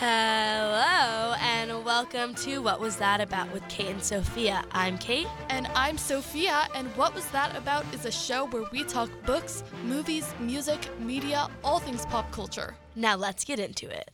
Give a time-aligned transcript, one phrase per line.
[0.00, 4.62] Hello, and welcome to What Was That About with Kate and Sophia.
[4.70, 5.26] I'm Kate.
[5.48, 9.64] And I'm Sophia, and What Was That About is a show where we talk books,
[9.82, 12.76] movies, music, media, all things pop culture.
[12.94, 14.12] Now let's get into it.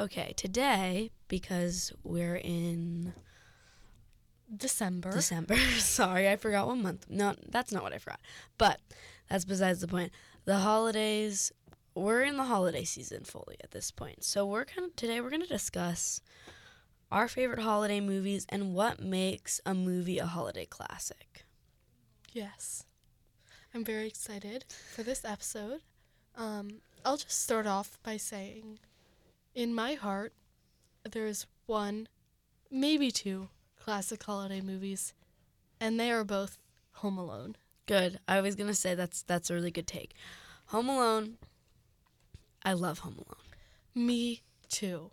[0.00, 3.12] Okay, today, because we're in
[4.56, 5.12] December.
[5.12, 7.06] December, sorry, I forgot what month.
[7.08, 8.18] No, that's not what I forgot.
[8.58, 8.80] But
[9.30, 10.10] that's besides the point.
[10.44, 11.52] The holidays,
[11.94, 14.24] we're in the holiday season fully at this point.
[14.24, 16.20] So we're kind of, today we're going to discuss
[17.10, 21.44] our favorite holiday movies and what makes a movie a holiday classic.
[22.32, 22.84] Yes.
[23.74, 25.80] I'm very excited for this episode.
[26.36, 28.78] Um, I'll just start off by saying,
[29.54, 30.32] in my heart,
[31.10, 32.08] there's one,
[32.70, 35.14] maybe two classic holiday movies,
[35.80, 36.58] and they are both
[36.96, 37.56] Home Alone.
[37.86, 38.20] Good.
[38.28, 40.14] I was gonna say that's that's a really good take.
[40.66, 41.38] Home Alone.
[42.64, 44.06] I love Home Alone.
[44.06, 45.10] Me too.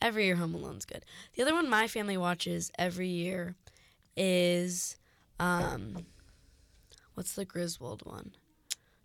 [0.00, 1.04] Every year, Home Alone's good.
[1.34, 3.56] The other one my family watches every year
[4.16, 4.96] is,
[5.40, 6.06] um,
[7.14, 8.32] what's the Griswold one?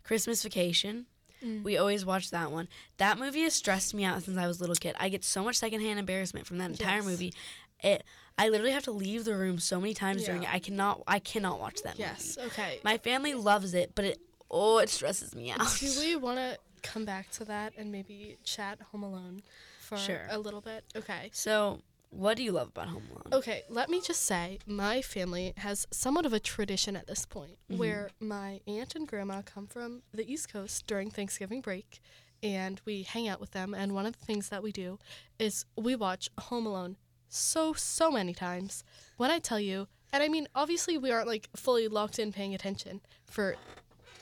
[0.04, 1.06] Christmas Vacation.
[1.44, 1.64] Mm.
[1.64, 2.68] We always watch that one.
[2.98, 4.94] That movie has stressed me out since I was a little kid.
[5.00, 7.04] I get so much secondhand embarrassment from that entire Yes.
[7.04, 7.34] movie.
[7.82, 8.04] It.
[8.38, 10.52] I literally have to leave the room so many times during it.
[10.52, 11.02] I cannot.
[11.06, 12.36] I cannot watch that Yes.
[12.36, 12.48] movie.
[12.50, 12.80] Okay.
[12.82, 14.18] My family loves it, but it.
[14.50, 15.60] Oh, it stresses me out.
[15.80, 19.42] Do we want to come back to that and maybe chat Home Alone
[19.80, 20.26] for Sure.
[20.30, 20.84] a little bit?
[20.94, 21.30] Okay.
[21.32, 23.32] So, what do you love about Home Alone?
[23.32, 27.58] Okay, let me just say, my family has somewhat of a tradition at this point
[27.68, 27.78] Mhm.
[27.78, 32.00] where my aunt and grandma come from the East Coast during Thanksgiving break
[32.42, 33.74] and we hang out with them.
[33.74, 34.98] And one of the things that we do
[35.38, 36.96] is we watch Home Alone
[37.28, 38.84] so, so many times.
[39.16, 42.54] When I tell you, and I mean, obviously, we aren't like fully locked in paying
[42.54, 43.56] attention for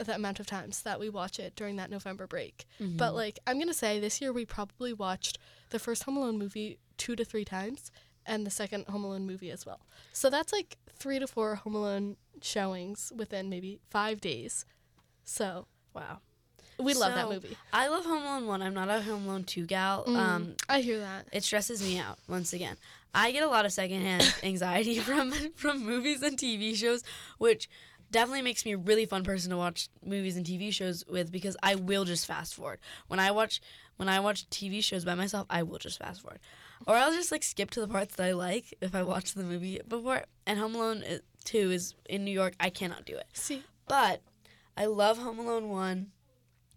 [0.02, 2.66] the amount of times that we watch it during that November break.
[2.80, 2.96] Mm-hmm.
[2.96, 5.38] But like I'm gonna say this year we probably watched
[5.70, 7.90] the first Home Alone movie two to three times
[8.26, 9.80] and the second Home Alone movie as well.
[10.12, 14.64] So that's like three to four Home Alone showings within maybe five days.
[15.24, 16.18] So wow.
[16.78, 17.56] we love that movie.
[17.72, 18.62] I love Home Alone 1.
[18.62, 20.04] I'm not a Home Alone 2 gal.
[20.04, 21.26] Mm, Um, I hear that.
[21.32, 22.76] it stresses me out once again.
[23.14, 27.04] I get a lot of secondhand anxiety from from movies and TV shows,
[27.38, 27.68] which
[28.12, 31.56] definitely makes me a really fun person to watch movies and TV shows with because
[31.62, 32.78] I will just fast forward.
[33.08, 33.60] When I watch
[33.96, 36.40] when I watch TV shows by myself, I will just fast forward.
[36.86, 39.42] Or I'll just like skip to the parts that I like if I watch the
[39.42, 40.24] movie before.
[40.46, 42.54] And Home Alone uh, 2 is in New York.
[42.60, 43.26] I cannot do it.
[43.32, 44.22] See, But
[44.76, 46.06] I love Home Alone 1.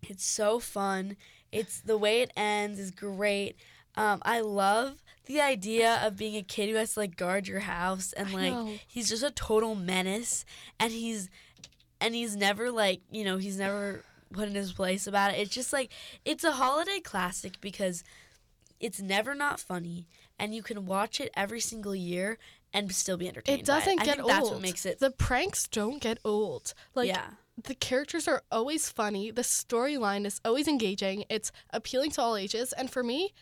[0.03, 1.17] It's so fun.
[1.51, 3.55] It's the way it ends is great.
[3.95, 7.61] Um, I love the idea of being a kid who has to like guard your
[7.61, 10.45] house and like he's just a total menace
[10.79, 11.29] and he's
[12.01, 15.39] and he's never like, you know, he's never put in his place about it.
[15.39, 15.91] It's just like
[16.23, 18.03] it's a holiday classic because
[18.79, 22.37] it's never not funny and you can watch it every single year
[22.73, 23.61] and still be entertained.
[23.61, 24.31] it doesn't I get think old.
[24.31, 26.73] That's what makes it The pranks don't get old.
[26.93, 27.27] Like yeah.
[27.63, 29.31] the characters are always funny.
[29.31, 31.23] The storyline is always engaging.
[31.29, 32.73] It's appealing to all ages.
[32.73, 33.33] And for me,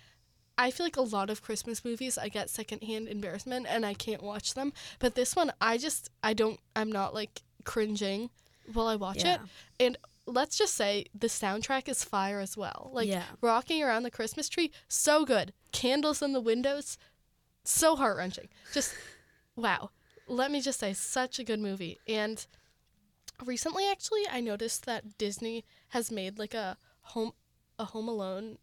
[0.57, 4.21] I feel like a lot of Christmas movies, I get secondhand embarrassment and I can't
[4.21, 4.71] watch them.
[4.99, 8.29] But this one, I just, I don't, I'm not like cringing
[8.71, 9.35] while I watch Yeah.
[9.35, 9.39] it.
[9.79, 12.91] And let's just say the soundtrack is fire as well.
[12.93, 13.23] Like Yeah.
[13.41, 15.53] rocking around the Christmas tree, so good.
[15.71, 16.97] Candles in the windows,
[17.63, 18.49] so heart wrenching.
[18.73, 18.93] Just
[19.55, 19.89] wow.
[20.27, 21.99] Let me just say, such a good movie.
[22.07, 22.45] And
[23.43, 27.33] recently, actually, I noticed that Disney has made like a home
[27.79, 28.59] a Home Alone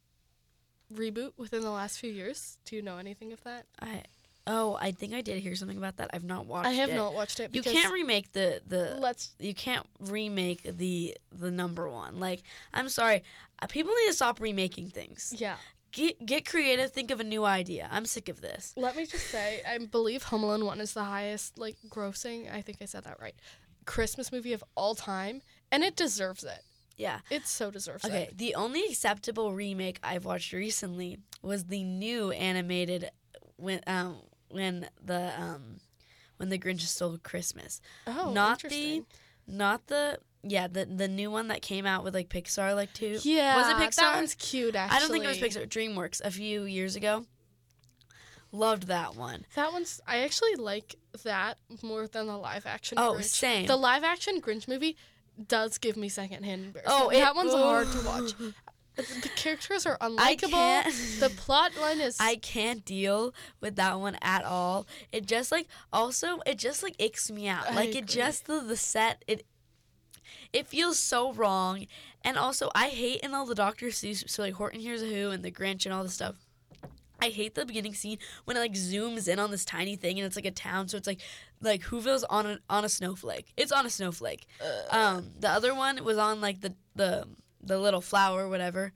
[0.94, 2.58] reboot within the last few years.
[2.64, 3.66] Do you know anything of that?
[3.80, 4.02] I
[4.46, 6.10] oh, I think I did hear something about that.
[6.12, 6.70] I've not watched it.
[6.70, 6.96] I have it.
[6.96, 7.54] not watched it.
[7.54, 9.34] You can't remake the the let's.
[9.38, 12.20] you can't remake the the number one.
[12.20, 12.42] Like
[12.72, 13.22] I'm sorry,
[13.60, 15.34] uh, people need to stop remaking things.
[15.36, 15.56] Yeah.
[15.92, 16.92] Get get creative.
[16.92, 17.88] Think of a new idea.
[17.90, 18.72] I'm sick of this.
[18.76, 22.52] Let me just say, I believe Home Alone one is the highest like grossing.
[22.52, 23.34] I think I said that right.
[23.86, 25.42] Christmas movie of all time,
[25.72, 26.62] and it deserves it.
[27.00, 27.20] Yeah.
[27.30, 28.28] It so deserves Okay.
[28.36, 33.10] The only acceptable remake I've watched recently was the new animated
[33.56, 34.18] when um
[34.50, 35.78] when the um
[36.36, 37.80] when the Grinch stole Christmas.
[38.06, 39.02] Oh, not the
[39.46, 43.18] not the yeah the the new one that came out with like Pixar like two.
[43.22, 43.96] Yeah, Was it Pixar?
[43.96, 44.76] That one's cute.
[44.76, 45.66] Actually, I don't think it was Pixar.
[45.68, 47.24] DreamWorks a few years ago.
[48.52, 49.46] Loved that one.
[49.54, 50.00] That one's.
[50.06, 52.98] I actually like that more than the live action.
[52.98, 53.24] Oh, Grinch.
[53.24, 53.66] same.
[53.66, 54.96] The live action Grinch movie
[55.48, 57.00] does give me secondhand embarrassment.
[57.02, 58.32] Oh, it- that one's hard to watch.
[58.96, 61.20] The characters are unlikable.
[61.20, 62.18] The plot line is.
[62.20, 64.86] I can't deal with that one at all.
[65.10, 67.70] It just like also it just like icks me out.
[67.70, 69.46] I like it just the the set it
[70.52, 71.86] it feels so wrong.
[72.22, 75.30] And also I hate in all the Doctor Seuss so like Horton Hears a Who
[75.30, 76.36] and the Grinch and all this stuff.
[77.20, 80.26] I hate the beginning scene when it like zooms in on this tiny thing and
[80.26, 80.88] it's like a town.
[80.88, 81.20] So it's like
[81.60, 83.52] like Whoville's on a on a snowflake.
[83.56, 84.46] It's on a snowflake.
[84.90, 87.26] Um, the other one was on like the the
[87.62, 88.92] the little flower, whatever.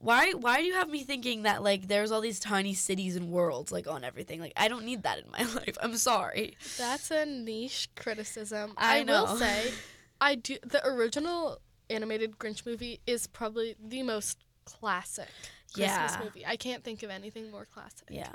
[0.00, 3.30] Why why do you have me thinking that like there's all these tiny cities and
[3.30, 4.40] worlds like on everything?
[4.40, 5.76] Like I don't need that in my life.
[5.82, 6.56] I'm sorry.
[6.76, 8.74] That's a niche criticism.
[8.76, 9.24] I know.
[9.24, 9.72] will say,
[10.20, 10.56] I do.
[10.64, 11.60] The original
[11.90, 15.28] animated Grinch movie is probably the most classic
[15.74, 16.20] Christmas Yeah.
[16.24, 16.46] movie.
[16.46, 18.08] I can't think of anything more classic.
[18.10, 18.34] Yeah.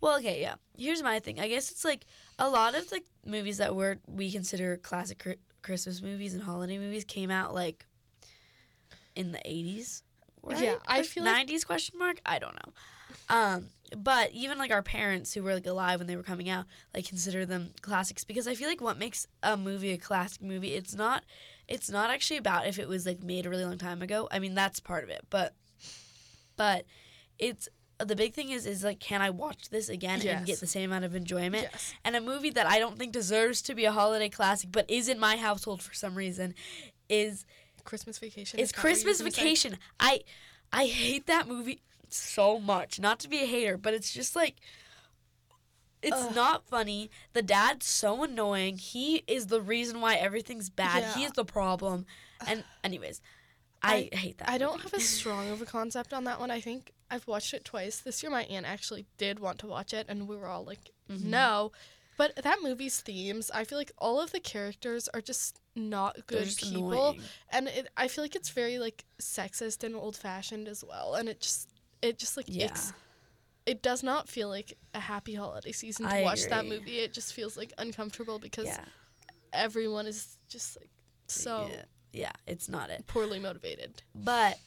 [0.00, 0.56] Well, okay, yeah.
[0.76, 1.40] Here's my thing.
[1.40, 2.04] I guess it's like
[2.38, 6.78] a lot of the movies that we're we consider classic cri- Christmas movies and holiday
[6.78, 7.86] movies came out like
[9.14, 10.02] in the 80s.
[10.42, 10.62] Right?
[10.62, 12.20] Yeah, I feel like- 90s question mark.
[12.24, 12.72] I don't know.
[13.28, 16.66] Um, but even like our parents who were like alive when they were coming out,
[16.94, 20.74] like consider them classics because I feel like what makes a movie a classic movie,
[20.74, 21.24] it's not
[21.68, 24.28] it's not actually about if it was like made a really long time ago.
[24.30, 25.54] I mean, that's part of it, but
[26.56, 26.84] but
[27.38, 27.68] it's
[28.04, 30.36] the big thing is is like can I watch this again Yes.
[30.36, 31.68] and get the same amount of enjoyment?
[31.72, 31.94] Yes.
[32.04, 35.08] And a movie that I don't think deserves to be a holiday classic but is
[35.08, 36.54] in my household for some reason
[37.08, 37.44] is
[37.84, 38.58] Christmas Vacation.
[38.60, 39.36] is is that what you were Christmas?
[39.36, 39.78] Vacation.
[40.00, 40.20] I
[40.72, 42.98] I hate that movie so much.
[43.00, 44.56] Not to be a hater, but it's just like
[46.02, 46.34] it's Ugh.
[46.34, 47.10] not funny.
[47.32, 48.76] The dad's so annoying.
[48.78, 51.16] He is the reason why everything's bad.
[51.16, 52.06] He is the problem.
[52.46, 53.20] And anyways,
[53.88, 54.48] I, hate that.
[54.48, 56.50] I don't have a strong of a concept on that one.
[56.50, 58.00] I think I've watched it twice.
[58.00, 60.90] This year, my aunt actually did want to watch it, and we were all like,
[61.10, 61.30] Mm-hmm.
[61.30, 61.72] no.
[62.18, 66.44] But that movie's themes, I feel like all of the characters are just not good
[66.46, 66.90] just people.
[66.90, 67.20] annoying.
[67.50, 71.14] And it, I feel like it's very like sexist and old fashioned as well.
[71.14, 71.68] And it just,
[72.00, 72.74] it just like, Yeah.
[73.66, 77.00] it does not feel like a happy holiday season to I watch that movie.
[77.00, 78.84] It just feels like uncomfortable because Yeah.
[79.52, 80.90] everyone is just like
[81.28, 81.82] so yeah.
[82.12, 83.06] Yeah, it's not it.
[83.06, 84.02] poorly motivated.
[84.14, 84.58] But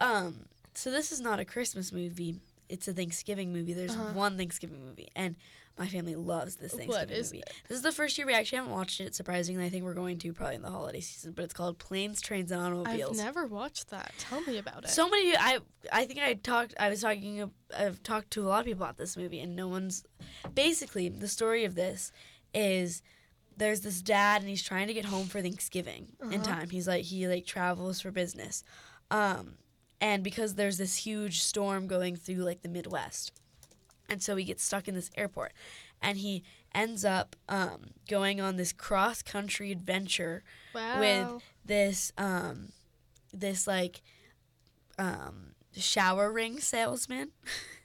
[0.00, 2.40] um so this is not a Christmas movie.
[2.68, 3.72] It's a Thanksgiving movie.
[3.74, 4.12] There's Uh-huh.
[4.14, 5.36] one Thanksgiving movie and
[5.76, 7.42] my family loves this Thanksgiving is movie.
[7.68, 9.12] This is the first year we actually haven't watched it.
[9.12, 11.32] Surprisingly, I think we're going to probably in the holiday season.
[11.32, 13.18] But it's called Planes, Trains, and Automobiles.
[13.18, 14.12] I've never watched that.
[14.18, 14.90] Tell me about it.
[14.90, 15.34] So many.
[15.36, 15.58] I
[15.92, 16.74] I think I talked.
[16.78, 17.50] I was talking.
[17.76, 20.04] I've talked to a lot of people about this movie, and no one's.
[20.54, 22.12] Basically, the story of this
[22.54, 23.02] is
[23.56, 26.44] there's this dad, and he's trying to get home for Thanksgiving in Uh-huh.
[26.44, 26.70] time.
[26.70, 28.64] He's like he like travels for business,
[29.10, 29.54] um,
[30.00, 33.32] and because there's this huge storm going through like the Midwest,
[34.08, 35.52] and so he gets stuck in this airport,
[36.02, 36.42] and he
[36.74, 40.42] ends up um, going on this cross country adventure
[40.74, 40.98] wow.
[40.98, 42.70] with this um
[43.32, 44.02] this like
[44.98, 47.30] um shower ring salesman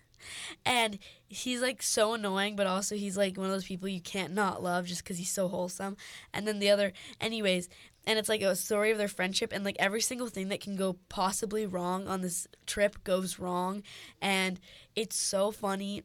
[0.65, 4.33] and he's like so annoying but also he's like one of those people you can't
[4.33, 5.97] not love just because he's so wholesome.
[6.33, 7.69] And then the other anyways
[8.09, 10.75] and it's like a story of their friendship and like every single thing that can
[10.75, 13.83] go possibly wrong on this trip goes wrong.
[14.21, 14.59] And
[14.95, 16.03] it's so funny.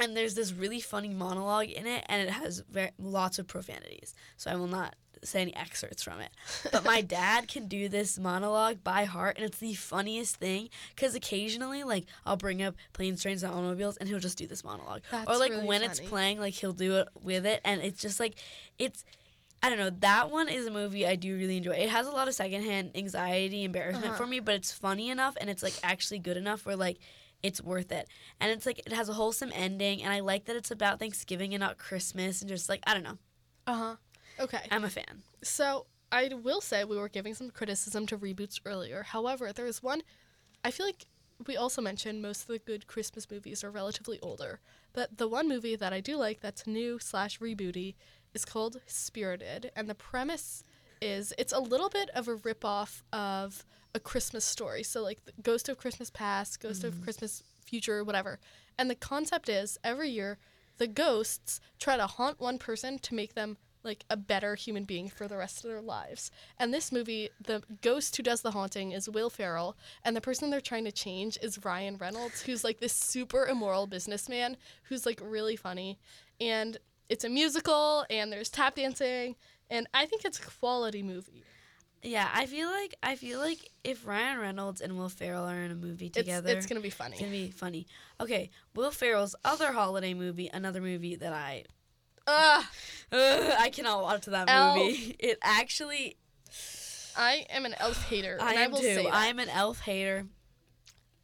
[0.00, 4.14] And there's this really funny monologue in it and it has very, lots of profanities.
[4.36, 4.96] So i will not
[5.26, 6.30] say any excerpts from it
[6.72, 11.14] but my dad can do this monologue by heart and it's the funniest thing because
[11.14, 15.00] occasionally like i'll bring up planes trains and automobiles and he'll just do this monologue
[15.26, 18.20] or like really when it's playing like he'll do it with it and it's just
[18.20, 18.34] like
[18.78, 19.04] it's
[19.62, 19.88] I don't know.
[20.00, 21.70] That one is a movie I do really enjoy.
[21.72, 24.16] It has a lot of secondhand anxiety, embarrassment Uh-huh.
[24.18, 26.98] for me, but it's funny enough and it's like actually good enough where like
[27.42, 28.06] it's worth it.
[28.40, 31.54] And it's like it has a wholesome ending, and I like that it's about Thanksgiving
[31.54, 33.16] and not Christmas, and just like I don't know.
[33.66, 33.94] Uh huh.
[34.38, 34.66] Okay.
[34.70, 35.22] I'm a fan.
[35.42, 39.02] So I will say we were giving some criticism to reboots earlier.
[39.02, 40.02] However, there is one.
[40.64, 41.06] I feel like
[41.46, 44.60] we also mentioned most of the good Christmas movies are relatively older,
[44.92, 47.96] but the one movie that I do like that's new slash rebooty
[48.32, 50.64] is called Spirited, and the premise
[51.00, 53.64] is it's a little bit of a ripoff of
[53.94, 54.82] a Christmas story.
[54.82, 57.04] So like the Ghost of Christmas Past, Ghost of mm-hmm.
[57.04, 58.38] Christmas Future, whatever.
[58.78, 60.38] And the concept is every year
[60.78, 65.08] the ghosts try to haunt one person to make them like a better human being
[65.08, 66.30] for the rest of their lives.
[66.58, 70.50] And this movie, the ghost who does the haunting is Will Ferrell, and the person
[70.50, 75.20] they're trying to change is Ryan Reynolds, who's like this super immoral businessman who's like
[75.22, 75.98] really funny.
[76.40, 79.36] And it's a musical and there's tap dancing,
[79.70, 81.44] and I think it's a quality movie.
[82.02, 85.70] Yeah, I feel like I feel like if Ryan Reynolds and Will Ferrell are in
[85.70, 87.12] a movie It's together, it's gonna be funny.
[87.12, 87.86] it's gonna be funny.
[88.20, 91.64] Okay, Will Ferrell's other holiday movie, another movie that I
[92.26, 92.64] Ugh,
[93.12, 94.76] Ugh, I cannot watch that Elf.
[94.76, 95.16] movie.
[95.20, 96.16] It actually
[97.16, 98.94] I am an elf hater, I I am will too.
[98.94, 99.08] say.
[99.10, 100.26] I'm an elf hater.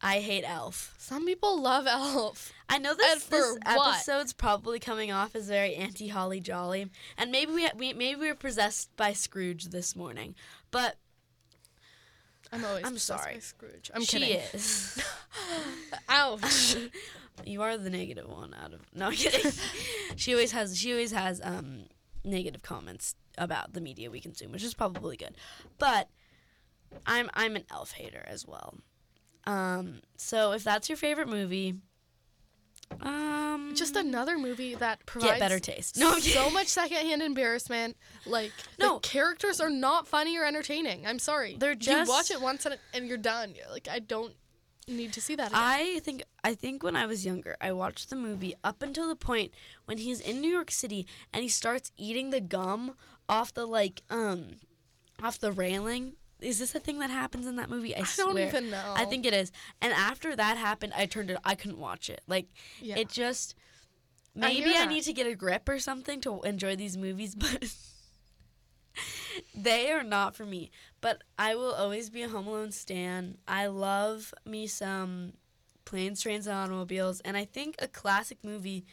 [0.03, 0.95] I hate Elf.
[0.97, 2.51] Some people love elf.
[2.67, 7.51] I know this, this episode's probably coming off as very anti Holly Jolly, and maybe
[7.51, 10.33] we, we maybe we were possessed by Scrooge this morning,
[10.71, 10.95] but
[12.51, 13.35] I'm always I'm sorry.
[13.35, 13.91] by Scrooge.
[13.93, 14.41] I'm she kidding.
[14.53, 15.03] is.
[16.09, 16.77] Ouch.
[17.45, 18.81] you are the negative one out of.
[18.93, 19.51] No, I'm kidding.
[20.15, 20.77] she always has.
[20.77, 21.83] She always has um
[22.23, 25.35] negative comments about the media we consume, which is probably good.
[25.77, 26.09] But
[27.05, 28.75] I'm I'm an elf hater as well.
[29.45, 31.75] Um, so if that's your favorite movie,
[33.01, 35.97] um, Just another movie that provides get better taste.
[35.97, 37.95] No, so much secondhand embarrassment.
[38.25, 38.95] Like No.
[38.95, 41.07] the characters are not funny or entertaining.
[41.07, 41.55] I'm sorry.
[41.57, 43.53] They're just you watch it once and, and you're done.
[43.55, 44.33] You're like I don't
[44.87, 45.61] need to see that again.
[45.61, 49.15] I think I think when I was younger, I watched the movie up until the
[49.15, 49.51] point
[49.85, 52.95] when he's in New York City and he starts eating the gum
[53.29, 54.57] off the like um
[55.21, 56.13] off the railing.
[56.39, 57.95] Is this a thing that happens in that movie?
[57.95, 58.93] I, I don't even know.
[58.95, 59.51] I think it is.
[59.79, 61.37] And after that happened, I turned it.
[61.43, 62.21] I couldn't watch it.
[62.27, 62.47] Like
[62.81, 62.97] yeah.
[62.97, 63.55] it just.
[64.33, 64.89] Maybe I, that.
[64.89, 67.69] need to get a grip or something to enjoy these movies, but
[69.55, 70.71] they are not for me.
[70.99, 73.37] But I will always be a Home Alone stan.
[73.47, 75.33] I love me some
[75.85, 78.85] planes, trains, and automobiles, and I think a classic movie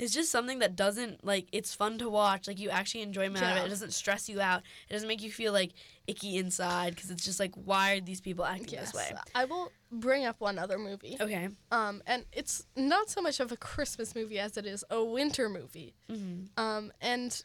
[0.00, 1.48] is just something that doesn't like.
[1.52, 2.48] It's fun to watch.
[2.48, 3.60] Like you actually enjoyment out of it.
[3.60, 3.66] Yeah.
[3.66, 4.62] It doesn't stress you out.
[4.88, 5.72] It doesn't make you feel like
[6.06, 8.92] icky inside because it's just like why are these people acting yes.
[8.92, 9.12] this way?
[9.34, 11.16] I will bring up one other movie.
[11.20, 11.50] Okay.
[11.70, 15.48] Um, and it's not so much of a Christmas movie as it is a winter
[15.48, 15.94] movie.
[16.10, 16.62] Mm-hmm.
[16.62, 17.42] Um, and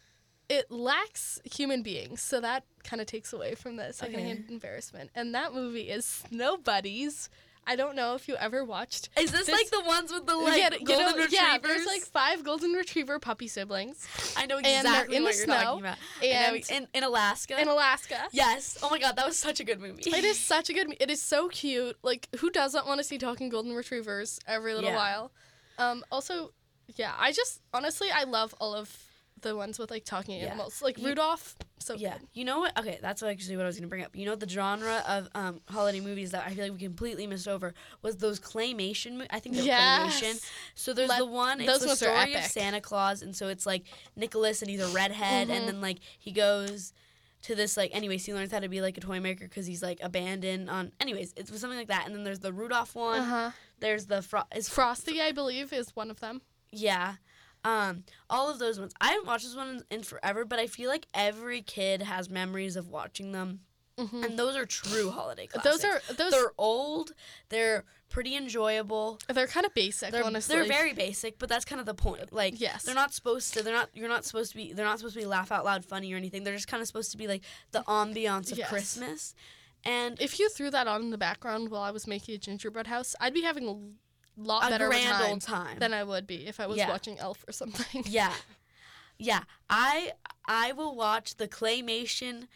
[0.50, 5.10] it lacks human beings, so that kind of takes away from the secondhand embarrassment.
[5.16, 7.30] And that movie is Snow Buddies.
[7.68, 9.10] I don't know if you ever watched.
[9.20, 11.34] Is this, This- like the ones with the like yeah, golden you know, retrievers?
[11.34, 15.56] yeah, there's like five golden retriever puppy siblings I know exactly in what you're snow,
[15.56, 15.98] talking about.
[16.22, 17.60] Know, and- in, in Alaska.
[17.60, 18.28] in Alaska.
[18.32, 18.78] yes.
[18.84, 20.04] Oh my god, that was such a good movie.
[20.06, 20.96] It is such a good.
[21.00, 21.98] It is so cute.
[22.04, 24.96] Like, who doesn't want to see talking golden retrievers every little Yeah.
[24.98, 25.32] while?
[25.80, 26.04] Um.
[26.12, 26.52] Also,
[26.98, 27.14] yeah.
[27.18, 28.96] I just honestly, I love all of
[29.46, 30.48] the ones with like talking Yeah.
[30.48, 31.56] animals, like You- Rudolph.
[31.80, 32.18] So Yeah.
[32.18, 32.28] good.
[32.34, 32.78] You know what?
[32.80, 34.16] Okay, that's actually what I was gonna bring up.
[34.16, 37.48] You know the genre of um, holiday movies that I feel like we completely missed
[37.48, 39.18] over was those claymation.
[39.18, 40.22] Mo- I think they're claymation.
[40.34, 40.52] Yes.
[40.74, 41.62] So there's Let- the one.
[41.62, 42.44] It's those the story of.
[42.44, 43.84] Santa Claus, and so it's like
[44.16, 45.52] Nicholas, and he's a redhead, Mhm.
[45.58, 46.92] and then like he goes
[47.44, 49.84] to this like anyways he learns how to be like a toy maker because he's
[49.84, 53.20] like abandoned on anyways it was something like that and then there's the rudolph one
[53.20, 53.52] Uh huh.
[53.80, 56.42] there's the fro- is Frosty, I believe, is one of them.
[56.72, 57.16] Yeah.
[57.66, 58.94] Um, all of those ones.
[59.02, 62.76] I haven't watched this one in forever, but I feel like every kid has memories
[62.76, 63.62] of watching them.
[64.00, 65.82] hmm And those are true holiday classics.
[65.82, 66.32] Those are those.
[66.32, 67.12] they're old,
[67.50, 69.20] they're pretty enjoyable.
[69.34, 70.56] They're kind of basic, They're, honestly.
[70.56, 72.32] they're very basic, but that's kind of the point.
[72.32, 72.84] Like Yes.
[72.84, 75.22] they're not supposed to they're not you're not supposed to be they're not supposed to
[75.22, 76.44] be laugh out loud funny or anything.
[76.44, 77.42] They're just kind of supposed to be like
[77.72, 78.70] the ambiance of Yes.
[78.70, 79.34] Christmas.
[79.84, 82.88] And If you threw that on in the background while I was making a gingerbread
[82.88, 83.78] house, I'd be having a
[84.38, 85.80] lot a better grand time old time.
[85.80, 86.89] than I would be if I was Yeah.
[86.89, 88.04] watching Elf or something.
[88.08, 88.34] Yeah.
[89.18, 89.44] Yeah.
[89.70, 90.12] I
[90.46, 92.48] I will watch the claymation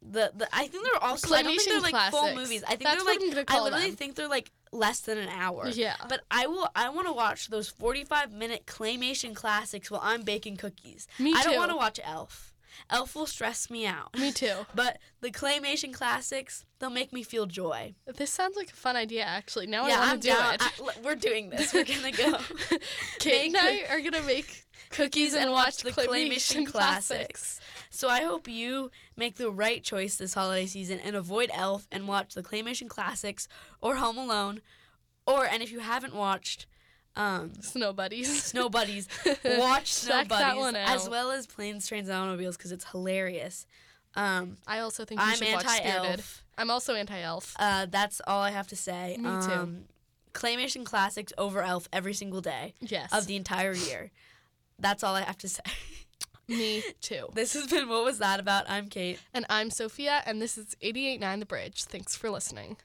[0.00, 2.62] the, the I think they're also I don't think they're like full movies.
[2.64, 3.96] I think That's they're like I literally them.
[3.96, 5.68] think they're like less than an hour.
[5.68, 5.96] Yeah.
[6.08, 10.56] But I will I want to watch those 45 minute claymation classics while I'm baking
[10.56, 11.08] cookies.
[11.18, 11.38] Me too.
[11.38, 12.54] I don't want to watch Elf.
[12.90, 14.16] Elf will stress me out.
[14.18, 14.54] Me too.
[14.74, 17.94] But the claymation classics, they'll make me feel joy.
[18.16, 19.66] This sounds like a fun idea, actually.
[19.66, 20.54] Now yeah, I want to do down.
[20.54, 20.62] it.
[20.62, 21.72] I- we're doing this.
[21.74, 22.38] We're gonna go.
[23.18, 27.60] Kate and I are gonna make cookies and watch the claymation classics.
[27.90, 32.06] So I hope you make the right choice this holiday season and avoid Elf and
[32.08, 33.48] watch the claymation classics
[33.80, 34.60] or Home Alone,
[35.26, 36.66] or and if you haven't watched
[37.18, 38.42] um, Snow buddies.
[38.44, 39.08] Snow Buddies,
[39.44, 43.66] watch Snow Buddies as well as Planes, Trains, and Automobiles because it's hilarious.
[44.14, 45.90] Um, I also think you I'm should watch Spirited.
[45.94, 46.44] anti-Elf.
[46.56, 47.54] I'm also anti-elf.
[47.58, 49.16] Uh, that's all I have to say.
[49.18, 49.28] Me too.
[49.52, 49.84] Um,
[50.32, 53.12] claymation classics over Elf every single day Yes.
[53.12, 54.10] of the entire year.
[54.78, 55.62] That's all I have to say.
[56.48, 57.28] Me too.
[57.34, 58.68] This has been What Was That About?
[58.70, 59.20] I'm Kate.
[59.34, 61.84] And I'm Sophia, and this is 88.9 The Bridge.
[61.84, 62.78] Thanks for listening.